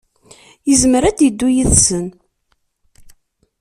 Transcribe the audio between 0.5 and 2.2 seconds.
Yezmer ad yeddu yid-sen.